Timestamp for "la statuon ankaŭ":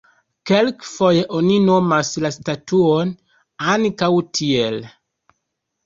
2.25-4.13